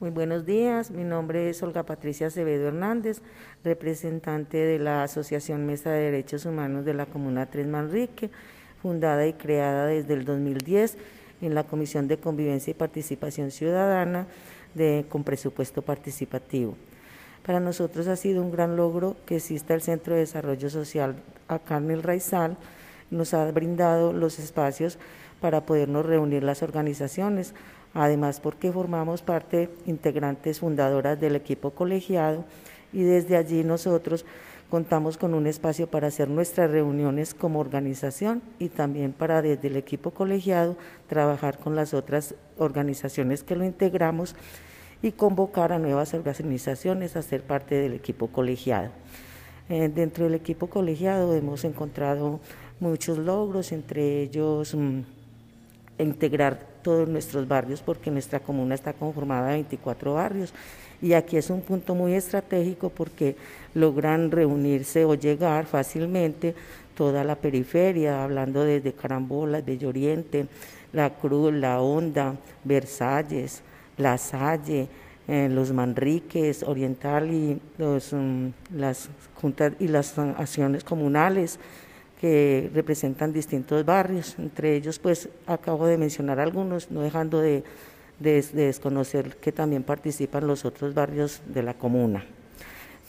[0.00, 3.20] Muy buenos días, mi nombre es Olga Patricia Acevedo Hernández,
[3.64, 8.30] representante de la Asociación Mesa de Derechos Humanos de la Comuna Tres Manrique,
[8.80, 10.98] fundada y creada desde el 2010
[11.40, 14.28] en la Comisión de Convivencia y Participación Ciudadana
[14.72, 16.76] de, con presupuesto participativo.
[17.44, 21.16] Para nosotros ha sido un gran logro que exista el Centro de Desarrollo Social
[21.48, 22.56] acá en el Raizal,
[23.10, 24.98] nos ha brindado los espacios
[25.40, 27.54] para podernos reunir las organizaciones,
[27.94, 32.44] además porque formamos parte integrantes fundadoras del equipo colegiado
[32.92, 34.24] y desde allí nosotros
[34.70, 39.76] contamos con un espacio para hacer nuestras reuniones como organización y también para desde el
[39.76, 40.76] equipo colegiado
[41.08, 44.36] trabajar con las otras organizaciones que lo integramos
[45.00, 48.90] y convocar a nuevas organizaciones a ser parte del equipo colegiado.
[49.70, 52.40] Eh, dentro del equipo colegiado hemos encontrado
[52.80, 55.00] muchos logros, entre ellos mm,
[55.98, 60.54] integrar todos nuestros barrios porque nuestra comuna está conformada de 24 barrios.
[61.02, 63.36] Y aquí es un punto muy estratégico porque
[63.74, 66.54] logran reunirse o llegar fácilmente
[66.96, 70.46] toda la periferia, hablando desde Carambola, Bello Oriente,
[70.92, 73.62] La Cruz, La Honda, Versalles,
[73.98, 74.88] La Salle,
[75.28, 81.60] eh, los Manriques, Oriental y los, mm, las juntas y las acciones comunales
[82.20, 87.62] que representan distintos barrios, entre ellos pues acabo de mencionar algunos, no dejando de,
[88.18, 92.24] desconocer que también participan los otros barrios de la comuna.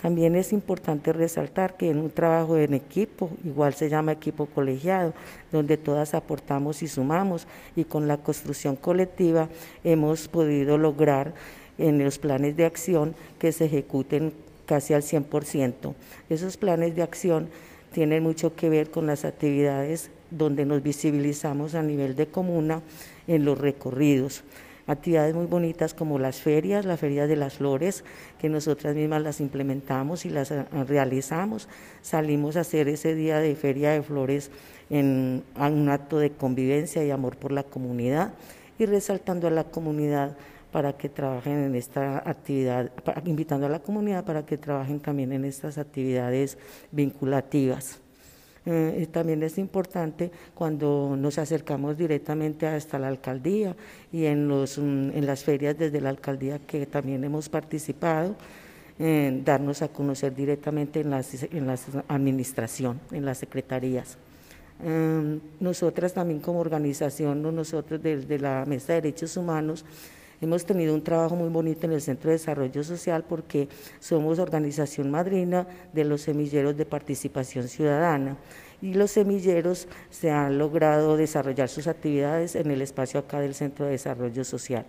[0.04, 5.14] También es importante resaltar que en un trabajo en equipo, igual se llama equipo colegiado,
[5.52, 9.50] donde todas aportamos y sumamos y con la construcción colectiva
[9.84, 11.34] hemos podido lograr
[11.80, 14.34] en los planes de acción que se ejecuten
[14.68, 15.96] casi al 100%.
[16.30, 17.50] Esos planes de acción
[17.92, 22.84] tienen mucho que ver con las actividades donde nos visibilizamos a nivel de comuna
[23.28, 24.44] en los recorridos.
[24.86, 28.04] Actividades muy bonitas como las ferias, la feria de las flores,
[28.40, 31.68] que nosotras mismas las implementamos y las eh, realizamos.
[32.02, 34.50] Salimos a hacer ese día de feria de flores
[34.90, 38.34] en un acto de convivencia y amor por la comunidad
[38.80, 40.36] y resaltando a la comunidad
[40.72, 42.92] para que trabajen en esta actividad,
[43.26, 46.58] invitando a la comunidad para que trabajen también en estas actividades
[46.92, 48.00] vinculativas.
[48.66, 53.76] Eh, también es importante cuando nos acercamos directamente hasta la alcaldía
[54.12, 58.36] y en, los, mm, en las ferias desde la alcaldía que también hemos participado,
[59.46, 64.18] darnos a conocer directamente en la en las administración, en las secretarías.
[64.82, 69.84] Eh, nosotras también como organización, nosotros desde la Mesa de Derechos Humanos,
[70.42, 73.68] Hemos tenido un trabajo muy bonito en el Centro de Desarrollo Social porque
[74.00, 78.38] somos organización madrina de los semilleros de participación ciudadana
[78.82, 83.86] y los semilleros se han logrado desarrollar sus actividades en el espacio acá del Centro
[83.86, 84.86] de Desarrollo Social.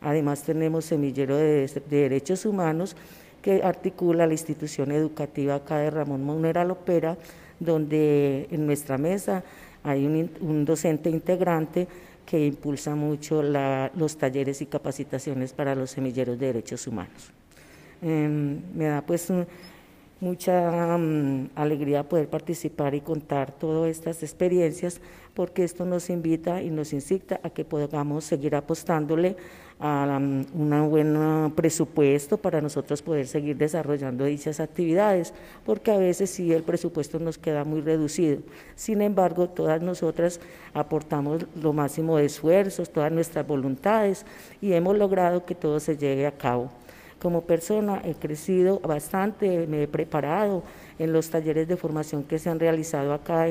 [0.00, 2.94] Además tenemos semillero de, derechos humanos
[3.42, 7.18] que articula la institución educativa acá de Ramón Monera Lopera,
[7.58, 9.42] donde en nuestra mesa
[9.82, 11.88] hay un docente integrante
[12.24, 17.30] que impulsa mucho los talleres y capacitaciones para los semilleros de derechos humanos.
[18.02, 19.30] Em, me da pues
[20.24, 25.00] mucha mm, alegría poder participar y contar todas estas experiencias
[25.34, 29.36] porque esto nos invita y nos incita a que podamos seguir apostándole
[29.80, 35.34] a un buen presupuesto para nosotros poder seguir desarrollando dichas actividades,
[35.66, 38.38] porque a veces sí el presupuesto nos queda muy reducido.
[38.76, 40.40] Sin embargo, todas nosotras
[40.72, 44.24] aportamos lo máximo de esfuerzos, todas nuestras voluntades
[44.62, 46.70] y hemos logrado que todo se llegue a cabo.
[47.24, 50.62] Como persona he crecido bastante, me he preparado
[50.98, 53.46] en los talleres de formación que se han realizado acá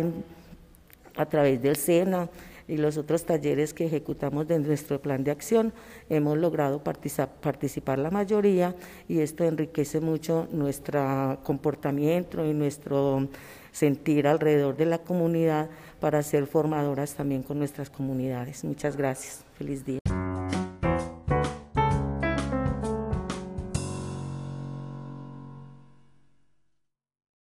[1.16, 2.30] a través del SENA,
[2.68, 5.74] y los otros talleres que ejecutamos de nuestro plan de acción,
[6.08, 8.76] hemos logrado participar la mayoría
[9.08, 13.28] y esto enriquece mucho nuestro comportamiento y nuestro
[13.72, 15.68] sentir alrededor de la comunidad
[16.00, 18.64] para ser formadoras también con nuestras comunidades.
[18.64, 19.44] Muchas gracias.
[19.58, 20.03] Feliz día.